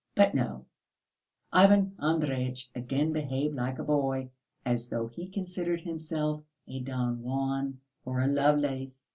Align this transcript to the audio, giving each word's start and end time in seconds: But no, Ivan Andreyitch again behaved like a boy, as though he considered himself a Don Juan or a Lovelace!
But 0.15 0.33
no, 0.33 0.65
Ivan 1.53 1.95
Andreyitch 1.99 2.69
again 2.73 3.13
behaved 3.13 3.53
like 3.53 3.77
a 3.77 3.83
boy, 3.83 4.31
as 4.65 4.89
though 4.89 5.05
he 5.05 5.27
considered 5.27 5.81
himself 5.81 6.41
a 6.67 6.79
Don 6.79 7.21
Juan 7.21 7.79
or 8.03 8.21
a 8.23 8.27
Lovelace! 8.27 9.09